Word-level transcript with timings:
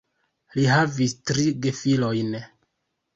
Li 0.53 0.63
havis 0.69 1.13
tri 1.31 1.45
gefilojn. 1.65 2.33